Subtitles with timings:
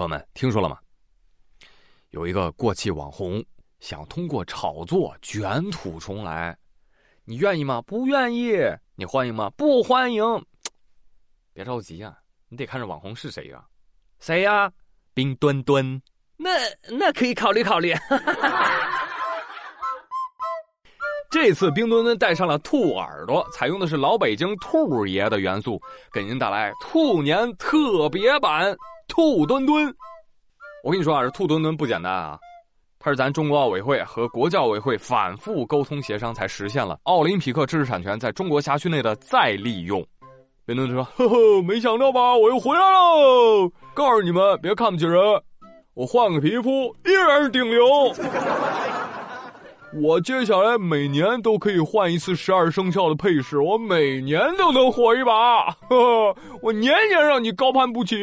[0.00, 0.78] 朋友们，听说了吗？
[2.08, 3.44] 有一个过气网红
[3.80, 6.56] 想通过炒作卷土重来，
[7.26, 7.82] 你愿意吗？
[7.82, 8.56] 不愿意。
[8.94, 9.50] 你欢迎吗？
[9.58, 10.24] 不欢迎。
[11.52, 12.16] 别着急啊，
[12.48, 13.62] 你得看这网红是谁呀？
[14.20, 14.72] 谁呀？
[15.12, 16.00] 冰墩墩。
[16.38, 16.48] 那
[16.88, 17.94] 那可以考虑考虑。
[21.30, 25.78] 这次冰墩墩带上了兔耳朵，采用的是老北京兔爷的元素，
[26.10, 28.74] 给您带来兔年特别版
[29.10, 29.92] 兔墩墩。
[30.82, 32.38] 我跟你说啊，这兔墩墩不简单啊，
[32.98, 40.02] 它是咱中国奥委会和国教委会反复沟通协商才实现了奥林匹克知识产权在中国辖区内的再利用。
[40.64, 43.68] 冰墩墩说：“呵呵，没想到吧，我又回来喽！
[43.92, 45.20] 告诉你们，别看不起人，
[45.94, 47.84] 我换个皮肤依然是顶流。
[50.00, 58.16] 我接下来每年都可以换一次十二生肖的配饰，我每年都能火一把，呵呵，我年年让你高攀不起。”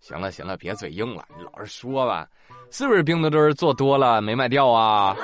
[0.00, 2.26] 行了行了，别嘴硬了，你老实说吧，
[2.70, 5.14] 是不是冰墩墩做多了没卖掉啊？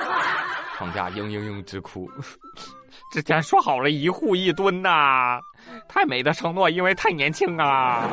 [0.77, 2.09] 厂家嘤嘤嘤直哭。
[3.11, 5.39] 之前说好了一户一吨呐，
[5.87, 8.03] 太美的承诺，因为太年轻啊，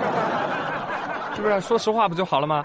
[1.34, 1.60] 是不是？
[1.60, 2.64] 说实话不就好了吗？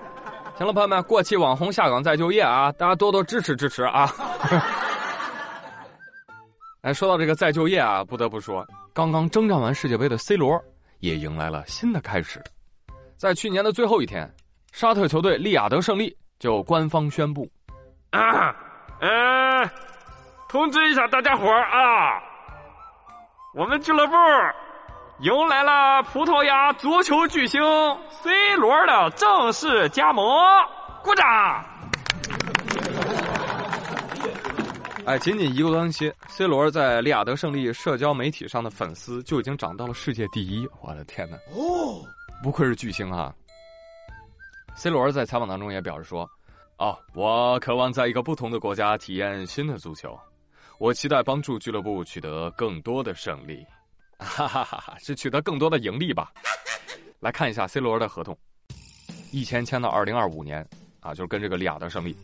[0.58, 4.12] 行了，朋友们，过气网红下岗再就业啊，大家多多支持支持啊！
[6.82, 10.60] 哎，说到这个再就业啊，不得不说，刚刚征战完世界杯的 C 罗
[11.00, 12.44] 也迎来了新的开始。
[13.18, 14.32] 在去年的最后一天，
[14.72, 17.50] 沙特球队利雅得胜利就官方宣布，
[18.12, 18.56] 啊，
[19.02, 19.68] 呃，
[20.48, 22.22] 通知一下大家伙儿啊，
[23.56, 24.14] 我们俱乐部
[25.22, 27.60] 迎来了葡萄牙足球巨星
[28.12, 30.24] C 罗的正式加盟，
[31.04, 31.66] 鼓掌！
[35.08, 41.38] 哎，仅仅一个多星期，C 罗在利雅得胜利社交媒体上的粉丝就已经涨到了世界第一，我的天哪！
[41.56, 42.06] 哦。
[42.44, 43.34] 不愧是巨星啊
[44.76, 46.30] ！C 罗在采访当中也表示说
[46.78, 50.18] ：“哦，我渴望在一个不同的国家体验新的足球，
[50.78, 53.66] 我期待帮助俱乐部取得更多的胜利，
[54.20, 56.32] 哈哈哈哈，是取得更多的盈利吧？”
[57.20, 58.38] 来看一下 C 罗的合同，
[59.32, 60.66] 一签签到二零二五年
[61.00, 62.16] 啊，就是跟这个利雅得胜利。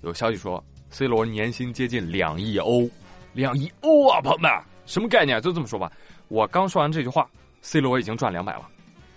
[0.00, 2.88] 有消息说，C 罗年薪接近两亿欧，
[3.34, 4.50] 两亿欧啊，朋友们，
[4.86, 5.40] 什么概念？
[5.42, 5.92] 就这么说吧，
[6.28, 7.30] 我刚说完这句话
[7.60, 8.66] ，C 罗已经赚两百了。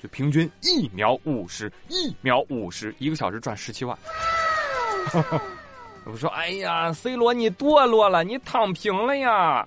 [0.08, 3.98] 平均一秒五十，一秒五十，一个小时赚十七万。
[6.06, 9.66] 我说：“哎呀，C 罗你堕落了，你躺平了呀！”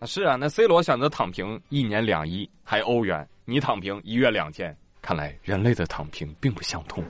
[0.00, 7.04] 啊，是啊，那 C 罗选择躺平，一年两亿还欧元，你躺平一月两千，看来人类的躺平并不相通。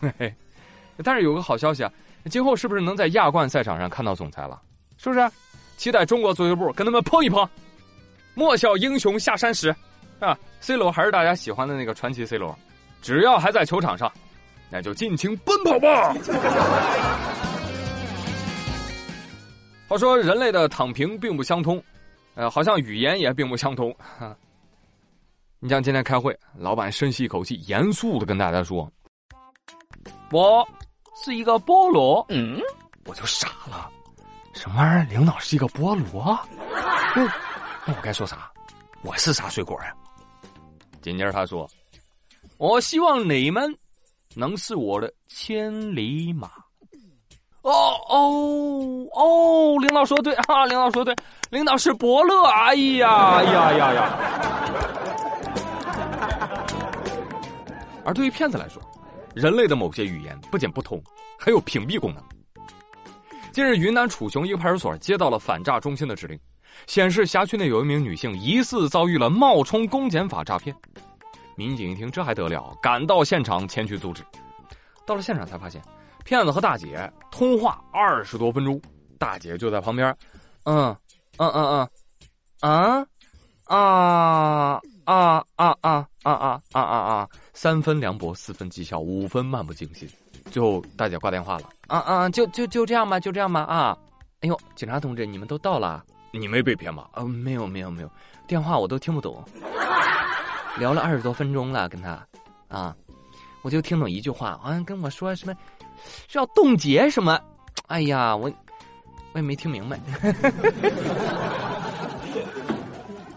[0.00, 0.34] 嘿嘿，
[1.02, 1.92] 但是有个好消息啊，
[2.30, 4.60] 今后是不是能在亚冠赛场上看到总裁了？
[4.98, 5.30] 是不是？
[5.76, 7.48] 期待中国足球部跟他们碰一碰。
[8.38, 9.74] 莫笑英雄下山时，
[10.20, 12.54] 啊，C 罗还是大家喜欢的那个传奇 C 罗，
[13.00, 14.12] 只要还在球场上，
[14.68, 16.14] 那就尽情奔跑吧。
[19.88, 21.82] 话说人类的躺平并不相通，
[22.34, 23.96] 呃，好像语言也并不相通。
[25.58, 28.86] 你像今天开会，老板深吸一口气，严肃的跟大家说
[30.30, 30.62] ：“我
[31.24, 32.60] 是一个菠萝。”嗯，
[33.06, 33.90] 我就傻了，
[34.52, 35.04] 什么玩意儿？
[35.08, 36.38] 领导是一个菠萝？
[37.16, 37.26] 嗯。
[37.86, 38.50] 那我该说啥？
[39.02, 39.94] 我是啥水果呀？
[41.00, 41.68] 紧接着他说
[42.58, 43.72] ：“我希望你们
[44.34, 46.50] 能是我的千里马。”
[47.62, 47.72] 哦
[48.08, 49.78] 哦哦！
[49.80, 51.14] 领导说对啊，领导说对，
[51.50, 52.42] 领导是伯乐。
[52.46, 54.18] 哎呀呀呀呀！
[58.04, 58.82] 而对于骗子来说，
[59.34, 61.00] 人类的某些语言不仅不通，
[61.38, 62.22] 还有屏蔽功能。
[63.52, 66.36] 近日，云南楚雄一个派出所接到了反诈中心的指令。
[66.86, 70.74] 显示辖区内有一名女性疑似遭遇了冒充公检法诈骗，
[71.56, 74.22] 民警一听这还得了，赶到现场前去阻止。
[75.06, 75.80] 到了现场才发现，
[76.24, 78.80] 骗子和大姐通话二十多分钟，
[79.18, 80.16] 大姐就在旁边，
[80.64, 80.94] 嗯
[81.38, 81.88] 嗯嗯
[82.60, 83.06] 嗯，
[83.66, 90.08] 啊啊啊啊啊啊啊啊啊，三分凉薄，四分讥笑，五分漫不经心。
[90.50, 93.96] 最后大姐挂电话了，啊啊，就就就这样吧，就这样吧啊！
[94.40, 96.04] 哎呦，警察同志，你们都到了。
[96.36, 97.08] 你没被骗吧？
[97.14, 98.10] 嗯，没有，没有，没有，
[98.46, 99.42] 电话我都听不懂。
[100.78, 102.22] 聊了二十多分钟了，跟他，
[102.68, 102.94] 啊，
[103.62, 105.54] 我就听懂一句话，好像跟我说什么，
[106.28, 107.40] 是要冻结什么？
[107.88, 108.52] 哎呀，我
[109.32, 109.98] 我也没听明白。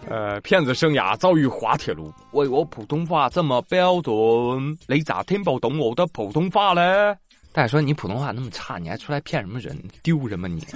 [0.09, 7.15] 呃，骗子生涯遭遇滑铁卢，喂，我普通话这么标准，你咋听不懂我的普通话嘞？
[7.51, 9.77] 大家说你普通话那么差，你还出来骗什么人？
[10.01, 10.59] 丢人吗你？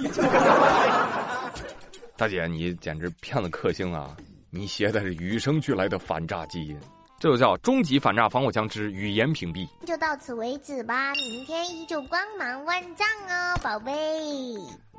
[2.16, 4.16] 大姐，你简直骗子克星啊！
[4.48, 6.78] 你携带着与生俱来的反诈基因，
[7.18, 9.68] 这就叫终极反诈防火墙之语言屏蔽。
[9.84, 13.92] 就到此为止吧，明天依旧光芒万丈哦，宝贝。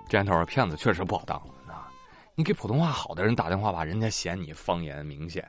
[0.10, 1.38] 这年头骗子确实不好当
[1.70, 1.88] 啊！
[2.36, 5.42] 你给普通话好的人打电话吧，人家嫌你方言明显；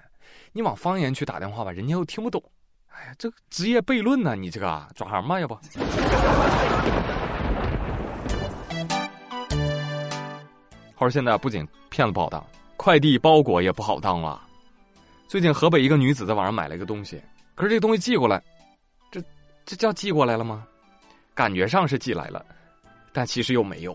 [0.53, 2.41] 你往方言去打电话吧，人家又听不懂。
[2.87, 4.37] 哎呀，这个职业悖论呢？
[4.37, 5.59] 你这个转行吧，要不？
[10.97, 12.43] 话说现在不仅骗子不好当，
[12.79, 14.43] 快递包裹也不好当了。
[15.29, 17.23] 最近河北一个女子在网上买了一个东西，
[17.55, 18.43] 可是这东西寄过来，
[19.11, 19.23] 这
[19.67, 20.67] 这叫寄过来了吗？
[21.35, 22.43] 感觉上是寄来了，
[23.13, 23.95] 但其实又没有。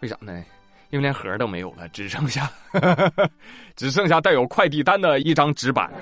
[0.00, 0.42] 为啥呢？
[0.88, 2.50] 因为连盒都没有了，只剩下
[3.76, 5.92] 只剩下带有快递单的一张纸板。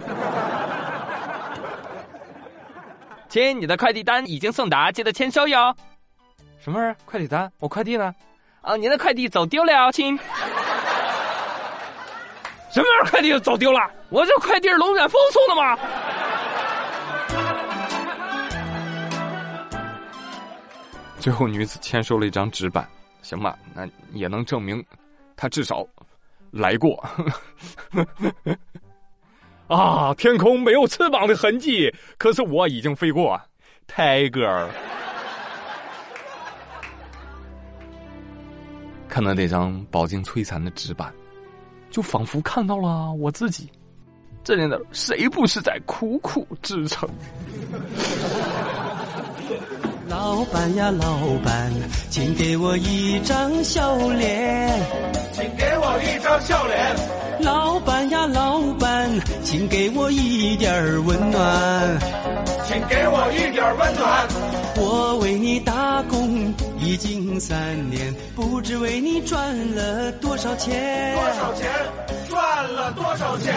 [3.28, 5.75] 亲，你的快递单已经送达，记得签收哟。
[6.60, 6.96] 什么玩意儿？
[7.05, 7.50] 快递单？
[7.58, 8.14] 我快递呢？
[8.64, 10.19] 啊，您的快递走丢了，亲。
[12.72, 13.11] 什么玩意儿？
[13.11, 13.78] 快递走丢了？
[14.08, 15.78] 我这快递是龙卷风送的吗？
[21.20, 22.88] 最后，女子签收了一张纸板，
[23.20, 24.82] 行吧，那也能证明，
[25.37, 25.87] 她至少
[26.50, 27.05] 来过。
[29.69, 33.38] 啊，天空没有翅膀的痕迹，可是我已经飞过，
[33.87, 34.26] 泰
[39.09, 41.12] 看到那张饱经摧残的纸板，
[41.91, 43.69] 就仿佛看到了我自己。
[44.43, 47.09] 这年头，谁不是在苦苦支撑？
[50.06, 51.73] 老板呀，老板，
[52.11, 54.83] 请给我一张笑脸，
[55.33, 56.95] 请给我一张笑脸。
[57.41, 59.11] 老板呀，老板，
[59.43, 60.73] 请给我一点
[61.06, 61.99] 温暖，
[62.67, 64.54] 请给我一点温暖。
[64.76, 71.71] 我为你打工已经三年，不知为你赚了多少钱，多少钱，
[72.29, 73.55] 赚了多少钱。